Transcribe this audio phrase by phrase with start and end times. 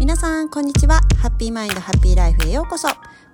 [0.00, 1.00] 皆さんこんにちは。
[1.22, 2.88] Happy Mind Happy Life へようこそ。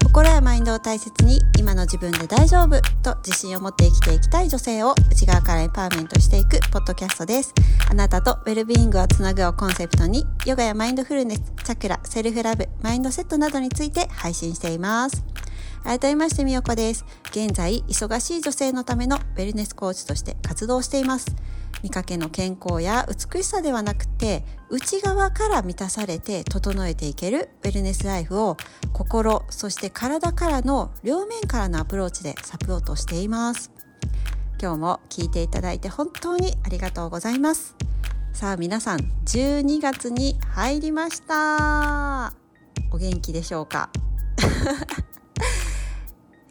[0.04, 7.54] 心やマインドを大切に今の自分で大丈夫と自信を持って生きていきたい女性を内側からエンパワーメントしていくポッドキャストです。
[7.90, 15.24] あなたとウェルビーイングをつなぐをコンセプトにヨガやマインドフルネスチャクラセルフラブマインドセットなどについて配信しています。
[15.84, 17.04] 改めましてみよこです。
[17.30, 21.34] 現在忙しい女性のためのウェルネスコーチとして活動しています。
[21.82, 28.56] 見かけの健康や美しさではなくて内側から満たされて整えていけるウェルネスライフを
[28.92, 33.72] 心そして体からの両面からのアプローチでサポートしています。
[34.60, 37.74] 今日も聞いていただいて本当にありがとうございます。
[38.32, 42.34] さあ皆さん12月に入りました。
[42.92, 43.90] お元気でしょうか？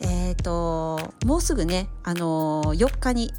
[0.02, 3.31] えっともうすぐねあのー、4日に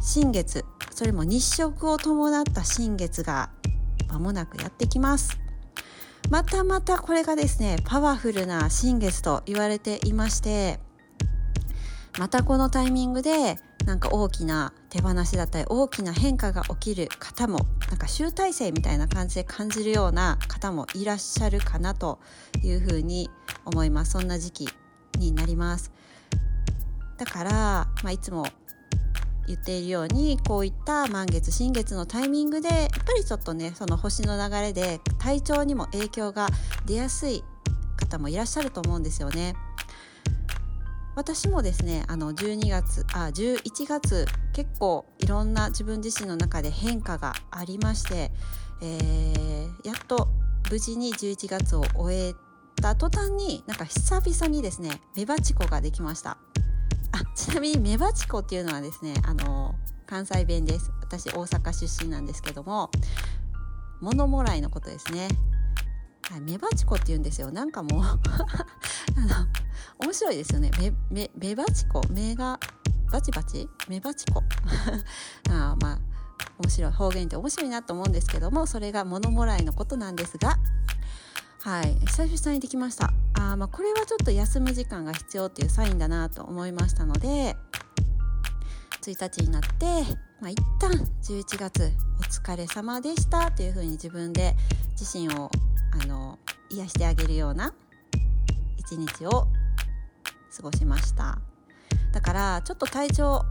[0.00, 3.50] 新月それも日食を伴った新月が
[4.08, 5.38] 間もなくやってきます。
[6.30, 10.80] またまたこれがですねパワフルな新月と言われていまして
[12.18, 17.58] またこのタイミングでなんか大きな手放しだったり大きな変化が起きる方も
[17.90, 22.18] なんか集大成みたいな感じで感じるような方もいらっしゃるかなと
[22.62, 23.28] いうふうに
[23.66, 24.12] 思います。
[24.12, 24.68] そんな時期
[25.18, 25.92] になります
[27.18, 27.50] だから、
[28.02, 28.46] まあ、いつも
[29.46, 36.48] 言っているようにこういった満月新月のタイミングでやっぱりちょっとねその星の流れで体調にも影響が
[36.86, 37.44] 出やすい
[37.96, 39.54] 方もいらっしゃると思うんですよね。
[41.16, 48.32] 私もですねあの12月あ11月結構いろんな自分自身の中で変化がありまして、
[48.82, 50.28] えー、やっと
[50.72, 52.34] 無事に11月を終え
[52.76, 56.38] た途端になんか久々にですねメバチコができました。
[57.12, 59.74] あちなみにメバチコっていうのはですねあの
[60.06, 60.90] 関西弁です。
[61.00, 62.90] 私大阪出身なんですけども
[64.00, 65.28] 物もらいのことですね。
[66.30, 67.50] はい、メバチコって言うんですよ。
[67.50, 68.16] なんかもう あの
[69.98, 70.70] 面白いですよね。
[70.78, 72.00] メメメバチコ？
[72.10, 72.58] 目が
[73.12, 73.68] バチバチ？
[73.88, 74.42] メバチコ？
[75.50, 75.98] あまあ
[76.58, 76.92] 面白い。
[76.92, 80.58] 方言って面白いなと思うんですけどもそれが物もらいのことなんですが
[81.64, 81.94] はい。
[82.06, 83.10] 久々にできました。
[83.32, 87.56] あまあこれはちょっと休む時間が必要っていうサインだなと思いましたので
[89.00, 89.86] 1日になって、
[90.42, 90.90] まあ、一旦
[91.22, 94.54] 11月お疲れ様でしたというふうに自分で
[94.90, 95.50] 自身を
[96.02, 96.38] あの
[96.68, 97.72] 癒してあげるような
[98.76, 99.30] 一日を
[100.54, 101.38] 過ごしました。
[102.12, 103.42] だからちょっと体調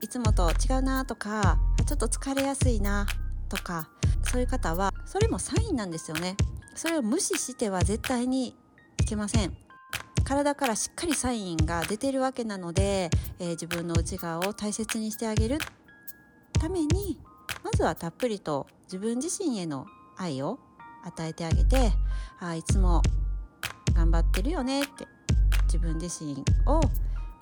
[0.00, 3.06] いつもと違うなとかちょっと疲れやすいな
[3.48, 3.88] とか
[4.24, 6.36] そういう方はそれもサインなんですよね。
[6.78, 8.54] それを無視しては絶対に
[9.00, 9.56] いけません
[10.22, 15.58] 体からしっかりサインが出てるわけなので、えー、自分の内側を大切にしてあげる
[16.52, 17.18] ために
[17.64, 19.86] まずはたっぷりと自分自身への
[20.16, 20.60] 愛を
[21.04, 21.90] 与えてあげて
[22.38, 23.02] あいつも
[23.92, 25.08] 頑張ってるよねって
[25.64, 26.80] 自分自身を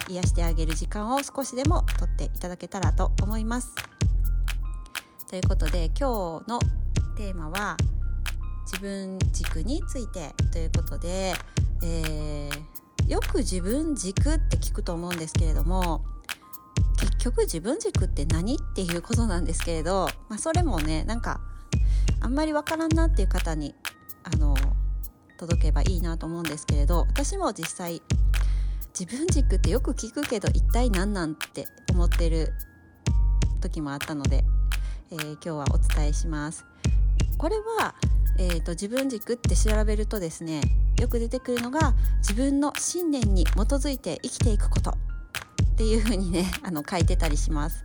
[0.09, 3.75] 癒してあげる時間を少しでもとっていただけたらと思います。
[5.29, 6.59] ということで今日の
[7.17, 7.77] テーマは
[8.67, 11.35] 自分軸についてということで、
[11.83, 16.05] えー、よく自分軸って聞くと思うんですけれども
[16.99, 21.41] 結局自分軸って何っていうことなんですけれど、まあ、それもねなんか
[22.21, 23.75] あんまりわからんなっていう方に
[24.25, 24.57] あの
[25.39, 28.03] 届けばいいなと思うんですけれど私も実際
[28.99, 32.53] 自分軸ってよく聞くけど一体何なんって思ってる
[33.61, 34.43] 時もあったので、
[35.13, 36.65] えー、今日はお伝えします。
[37.37, 37.95] これは
[38.39, 40.61] えーと、自分軸って調べるとですね
[41.01, 44.91] よく出てくるのが自分の信念に基づいて生きていくこと。
[44.91, 47.85] っていう風にね あの書いてたりします。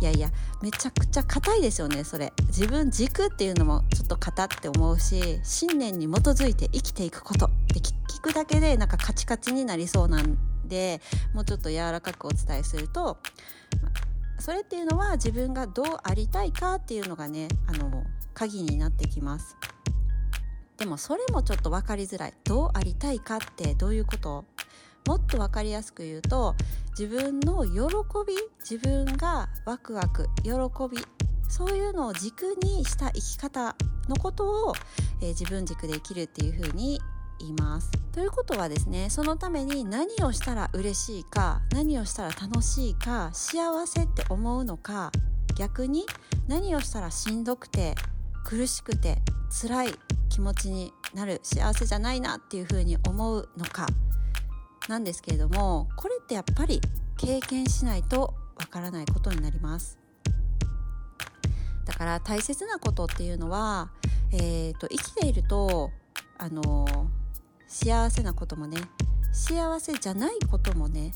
[0.00, 0.30] いやいや
[0.62, 2.32] めちゃくちゃ硬いですよねそれ。
[2.46, 7.46] 自分軸っていうのもちょっと硬って思うし信念に基づいて生きていくこと。
[7.46, 11.00] って聞くだけでなんかカチカチになりそうなんで
[11.34, 13.18] もうちょっと柔らかくお伝えすると
[14.38, 18.04] それっていうのは自分がどうありたいかっていうのがねあの
[18.36, 19.56] 鍵になってきます。
[20.76, 24.44] でもそれもちょっと分かりづらいどうありたいかってどういうこと？
[25.06, 26.54] もっと分かりやすく言うと
[26.90, 27.70] 自分の喜
[28.26, 30.50] び自分がワクワク喜
[30.90, 31.02] び
[31.48, 33.74] そういうのを軸にした生き方
[34.08, 34.74] のことを、
[35.22, 37.00] えー、自分軸で生きるっていうふうに
[37.38, 37.90] 言います。
[38.12, 45.10] ということはですねそのために何をしたら嬉しいか何をしたら楽しいか幸せって思うのか
[45.56, 46.04] 逆に
[46.48, 47.94] 何をしたらしんどくて
[48.46, 49.18] 苦しくて
[49.50, 49.94] 辛い
[50.28, 53.88] 気持ちになる幸せじゃないなっていうふうに思うのか。
[54.88, 56.80] なんですけれどもこれってやっぱり
[57.16, 59.98] 経験しないとわからないことになります。
[61.86, 63.90] だから大切なことっていうのは、
[64.30, 65.90] えーと、生きていると
[66.38, 67.10] あの
[67.66, 68.78] 幸せなこともね
[69.32, 71.14] 幸せじゃないこともね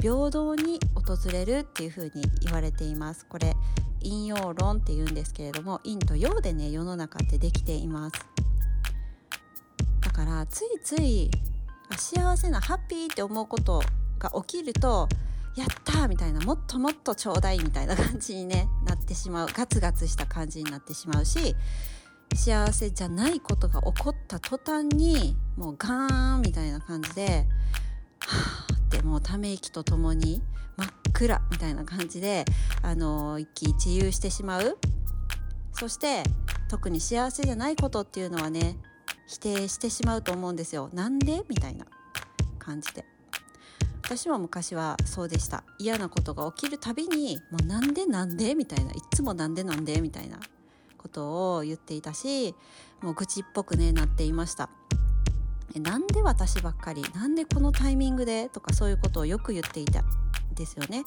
[0.00, 3.24] 平等に訪れるっていうふうに言われています。
[3.26, 3.54] これ
[4.02, 8.26] 陰陽論って言うんですけれども陰と陽でね世の中ってできています。
[10.00, 11.30] だからついつい
[11.96, 13.82] 幸せなハッピーって思うこと
[14.18, 15.08] が起きると
[15.56, 19.48] やったみたいなもっともっとちょうだいみたいな感じに、ね、 なってしまう。
[19.52, 21.56] ガツガツした感じになってしまうし
[22.34, 27.46] 幸せじゃないことが起こった途端にもうガーンみたいな感じで
[28.20, 30.40] はあってもうため息とともに
[30.76, 32.44] 真っ暗みたいな感じで
[32.82, 34.78] あの一喜一憂してしまう。
[35.72, 36.22] そして
[36.68, 38.76] 特に幸せじゃないことっていうのはね
[39.26, 40.90] 否定してしまうと思うんですよ。
[40.92, 41.86] なんでみたいな
[42.58, 43.04] 感じで。
[44.02, 45.62] 私も昔はそうでした。
[45.78, 48.90] 嫌なことが起きるたびにもうなんでなんでみたいな。
[48.92, 50.40] いつもなんでなんでみたいな
[50.98, 52.54] ことを言っていたし
[53.00, 54.68] もう愚痴っぽくねなっていました。
[55.78, 57.04] なんで私ばっかり？
[57.14, 58.48] なんでこのタイミングで？
[58.48, 60.02] とかそういうことをよく言っていた
[60.54, 61.04] ですよね。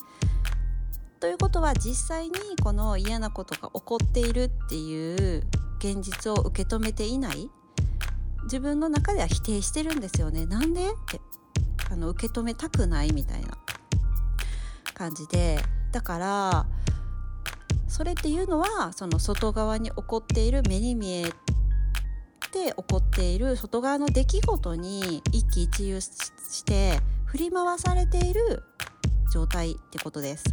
[1.19, 5.43] ということは実際にこの嫌なことが起こっているっていう
[5.79, 7.49] 現実を受け止めていない。
[8.43, 10.45] 自分の中では否定してるんですよね。
[10.45, 10.89] なんで？
[10.89, 11.19] って
[11.91, 13.57] あの受け止めたくないみたいな。
[14.93, 15.59] 感じで。
[15.91, 16.65] だから
[17.87, 21.31] それっていうのはその外側に起こっている目に見え
[22.59, 28.63] 起こっている外側の出来事に一喜一憂して振り回されている
[29.31, 30.43] 状態ってことです。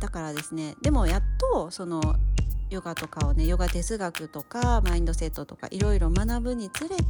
[0.00, 1.22] だからですねでもやっ
[1.52, 2.02] とその
[2.68, 7.02] ヨガとかをねヨガ哲学とかマインドセットとかいろいろ学ぶにつれて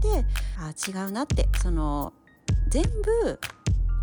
[0.59, 2.12] あ違うなってその
[2.69, 3.41] 全部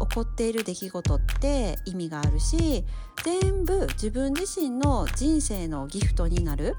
[0.09, 2.83] 起こっている出来事って意味があるし
[3.24, 6.75] 全部自分自身の人生のギフトになる。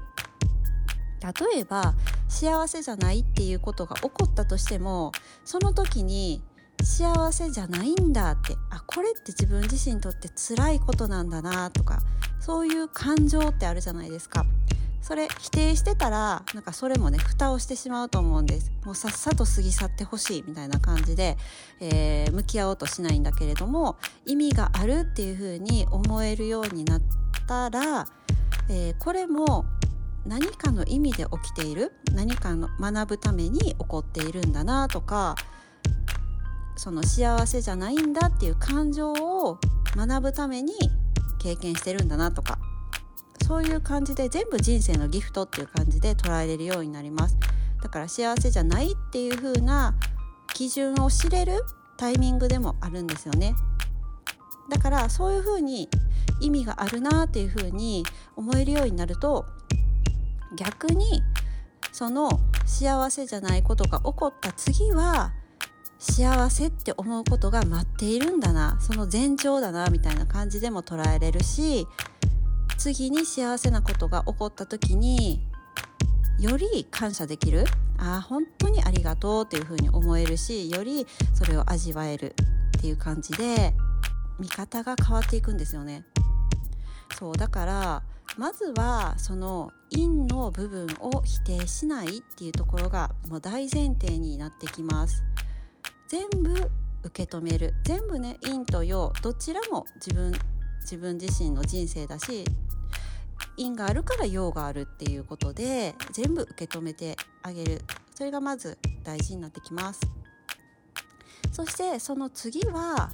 [1.23, 1.93] 例えば
[2.27, 5.11] 幸せじゃないっていうことが起こったとしても
[5.45, 6.41] その時に
[6.83, 11.99] 幸せじゃないんだってあこれって自分自身にとって辛いことなんだなとか
[12.39, 14.45] そういう感情ってあるじゃないですか。
[15.03, 18.71] それ否定してたらなんかそれもね蓋をしてしまうと思うんです。
[18.85, 21.37] もうさっさと過ぎ去ってほしいみたいな感じで、
[21.81, 27.01] えー、向き合おうとしないんだけれども意味があるっていうふうに思えるようになっ
[27.45, 28.07] たら、
[28.69, 29.65] えー、これも
[30.25, 31.91] 何かの意味で起きている？
[32.13, 35.35] 何かの学ぶために起こっているんだなとか
[36.75, 39.59] その幸せじゃないんだっていう感情を
[39.95, 40.73] 学ぶために
[41.39, 42.57] 経験してるんだなとか
[43.45, 47.37] そういう感じで全部人生のギフトっていう感じで捉えれるようになります。
[47.81, 49.93] だから幸せじゃないっていう風な
[50.53, 51.61] 基準を知れる
[51.97, 53.53] タイミングでもあるんですよね。
[54.69, 55.89] だからそういう風に
[56.39, 58.05] 意味があるなっていう風に
[58.37, 59.45] 思えるようになると
[60.55, 61.23] 逆に
[61.91, 65.31] その幸せじゃないことが起こった次は
[65.99, 71.87] 幸せって思うことが待っているんだなその前兆だなみたいな感じでも捉えれるし
[72.77, 75.47] 次に幸せなことが起こった時に
[76.39, 77.63] より感謝できる
[77.97, 82.35] ああ本当にありがとうっていうふうに思えるしよりそれを味わえる
[82.77, 83.73] っていう感じで
[84.39, 86.03] 見方が変わっていくんですよね。
[87.17, 88.03] そうだから
[88.37, 95.23] まずはその陰の部分を否定しないっていうところがもう大前提になってきます。
[96.07, 96.53] 全部
[97.03, 97.73] 受け止める。
[97.83, 100.33] 全部ね陰と陽どちらも自分
[100.81, 102.43] 自分自身の人生だし
[103.57, 107.81] 因があるから用があるっていうことで全部受け止めてあげる。
[108.15, 110.01] それがまず大事になってきます。
[111.51, 113.11] そしてその次は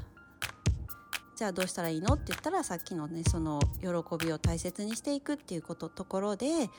[1.40, 2.16] じゃあどうしたらいいの？
[2.16, 3.88] って言ったらさっきのねその喜
[4.26, 6.70] びを大切にしていくっていうことところで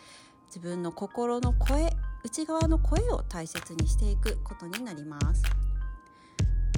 [0.48, 1.90] 自分の心の声
[2.22, 5.42] 内側の声を大切にしていくことになります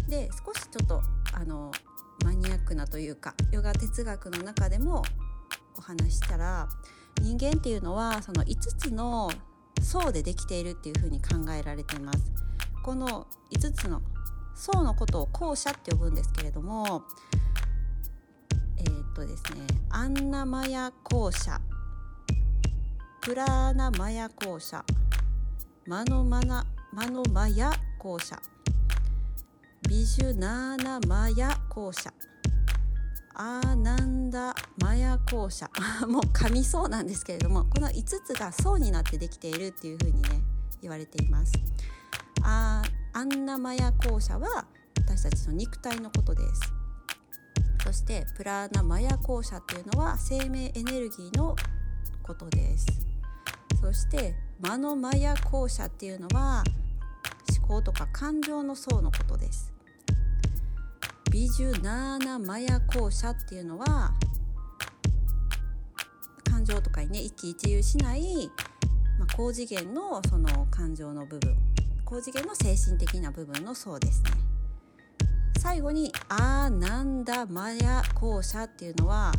[0.09, 1.73] で少しちょっとあの
[2.25, 5.03] マニアックなというかヨガ哲学の中でも
[5.77, 6.69] お話したら
[7.21, 9.29] 人間っていうのはその5つの
[9.83, 12.31] 層でできているっていうふうに考えられています。
[12.85, 14.03] この5つの
[14.55, 17.03] 層のことを後者って呼ぶんですけれども、
[19.15, 21.61] とですねアンナマヤ後者
[23.21, 24.85] プラーナマヤ後者
[25.87, 28.41] マノマナマノマヤ後者
[29.93, 32.11] ビジュナーナマヤ校舎。
[33.35, 35.69] アーナンダマヤ校舎。
[36.09, 40.43] もう噛みそうなんですけれどもこの5つが層になってできているっていうふうにね
[40.81, 41.53] 言われています。
[42.43, 44.65] あアンナマヤ校舎は
[44.97, 46.82] 私たちの肉体のことです。
[47.93, 51.55] そしてプラーナマヤ校舎っていうのは生命エネルギーの
[52.23, 52.87] ことです。
[53.83, 56.65] そしてマノマヤ校舎っていうのは
[57.59, 59.75] 思考とか感情の層のことです。
[61.31, 64.15] ビジュナーナマヤ校舎っていうのは
[66.45, 68.51] 感情とかにね一喜一憂しない、
[69.19, 71.55] まあ、高次元のその感情の部分。
[72.07, 74.31] 高次元の精神的な部分の層ですね。
[75.63, 79.31] 最後にアーナンダマヤ校舎っていうのは、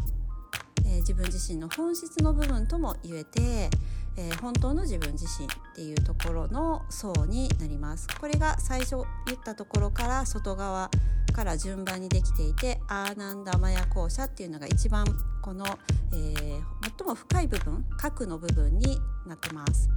[0.86, 3.70] えー、自分自身の本質の部分とも言えて
[4.16, 10.92] えー、本当の自分自身っていうところの層になりますこれが最初言ったところから外側
[11.34, 15.04] から順番にできていてアーナンダマヤ校舎っていうのが一番
[15.42, 15.66] この、
[16.12, 16.62] えー、
[16.96, 19.90] 最も深い部分核の部分になってます。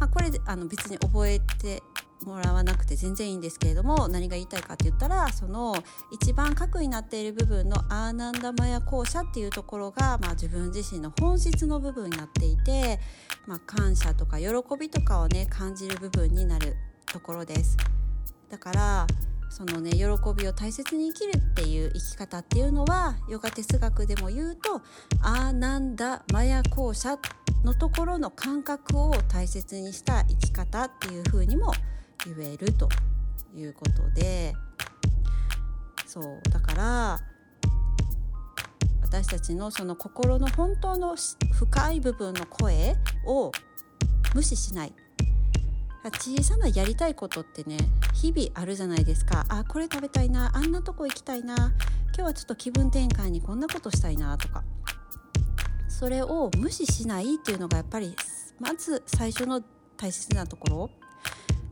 [0.00, 1.82] まあ、これあの別に覚えて
[2.26, 5.74] もらわなくて全然いいんですけれども何が言いたいかって言ったらその
[6.12, 13.00] 一番核になっている部分のアーナンダマヤ校舎っていうところが、まあ、自分自身の本質の部分になっていて、
[13.46, 14.46] まあ、感謝とか喜
[14.78, 17.76] びとかをね感じる部分になるところです。
[18.50, 19.06] だから
[19.48, 20.04] そのね喜
[20.36, 24.80] びを大切に生きるっていう生き方っていうのはヨガ哲学でも言うと
[25.22, 27.18] アーナンダマヤ校舎
[27.64, 31.72] のところの感覚を大切にした生き方っていうふうにも
[32.26, 32.88] 言えると
[33.54, 34.54] いうことで
[36.06, 37.20] そうだから
[39.02, 41.16] 私たちのその心の本当の
[41.52, 42.96] 深い部分の声
[43.26, 43.50] を
[44.34, 44.92] 無視しない。
[46.14, 47.76] 小さなやりたいことってね
[48.14, 49.44] 日々あるじゃないですか。
[49.48, 51.72] あこれ食べたいなあんなとこ行きたいな今
[52.14, 54.62] 日はちょっと気分転換にこんなことしたいなとか。
[55.88, 58.16] それを無視しないっていうのがやっぱり
[58.58, 59.60] まず最初の
[59.96, 60.99] 大切なところ。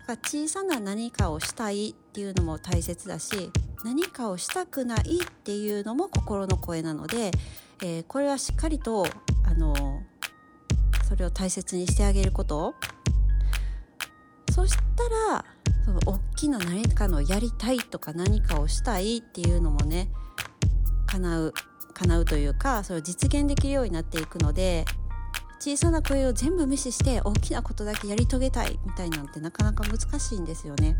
[0.08, 3.50] か小さな何かをしたいっていうのも大切だし
[3.84, 7.30] 何かをしたくないっていうのも心の声なので、
[7.82, 9.06] えー、これはしっかりと
[9.44, 9.74] あの
[11.06, 12.74] それを大切にしてあげること。
[14.54, 15.44] そしたら
[15.84, 20.08] その大きな何かのやりたいとか何かをしたいっていうのもね
[21.06, 21.54] 叶う
[21.94, 24.84] 叶うというかそれを実現できるようになっていくので
[25.58, 30.96] 小さな声を全部無視して大きなことだけやり遂げたいみたいなんてなかなか難しいんですよね。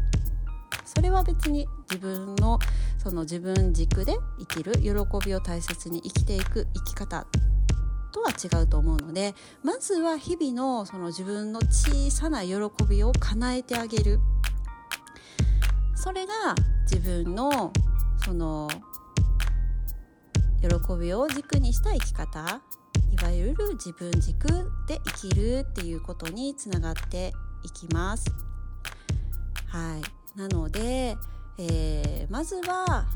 [0.84, 2.58] それは別に自分の
[2.96, 4.90] その自分軸で生きる喜
[5.24, 7.26] びを大切に生きていく生き方
[8.10, 12.54] とは違うと思うのでまずは日々のその自分の小さな喜
[12.88, 14.18] びを叶えてあげる
[15.94, 16.32] それが
[16.90, 17.72] 自分の
[18.24, 18.68] その
[20.60, 22.60] 喜びを軸にした生き方
[23.24, 24.48] わゆる自分軸
[24.86, 27.32] で生きるっていうことにつながって
[27.64, 28.26] いきます。
[29.66, 31.16] はい、なので、
[31.58, 33.06] えー、まずは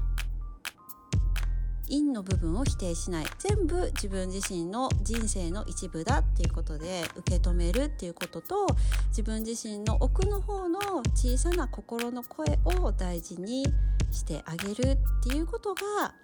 [1.89, 8.67] 陰の部分を否定しない全部自分自身の人生の一部だっていうことで受け止めるっていうことと
[9.09, 10.79] 自分自身の奥の方の
[11.15, 13.65] 小さな心の声を大事に
[14.11, 16.15] してあげるっていうことが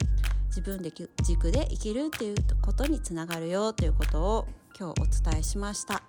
[0.58, 6.02] 自分で軸で生きるっていうことにつながるよということを今日お伝えしました。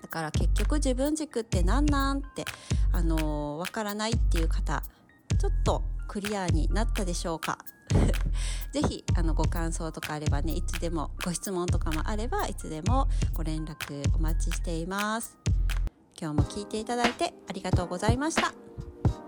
[0.00, 2.46] だから結局自分軸って何なんって
[2.92, 4.82] あのわからないっていう方
[5.38, 7.58] ちょっとクリアになったでしょうか。
[8.72, 15.36] ぜひあのご感想とかあればねいつでもご質問とかもあればいつでもご連絡お待ちしています。
[16.18, 18.65] 今日も聞いていただいてありがとうございました。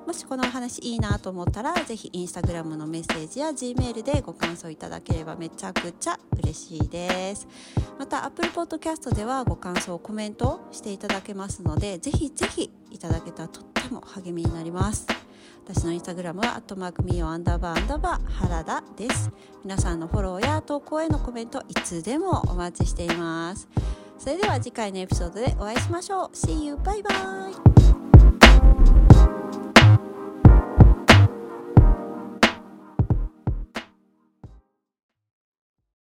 [0.09, 7.47] もしこのお話いいなと思ったら是非インスタグラムのメッセージや G メールでご感想いただければめちゃくちゃ嬉しいです。
[7.99, 15.07] また Apple Podcast ではご感想コメントしていただけますので是非是非いただけたらとっても励みになります。
[15.67, 19.31] 私のインスタグラムはアットマークミオアンダーバーアンダーバー原田です。
[19.63, 23.69] 皆さんのフォローや投稿へのコメントいつでもお待ちしています。
[24.19, 26.29] それでは次回のエピソードでお会いしましょう。
[26.35, 26.79] See you!
[26.83, 27.11] バイバ
[27.51, 27.88] イ。